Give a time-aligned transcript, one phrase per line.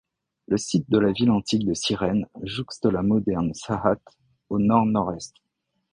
[0.47, 3.99] Le site de la ville antique de Cyrène jouxte la moderne Shahhat,
[4.49, 5.35] au nord-nord-est.